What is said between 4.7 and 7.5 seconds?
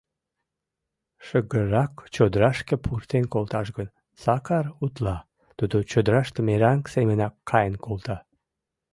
утла: тудо чодыраште мераҥ семынак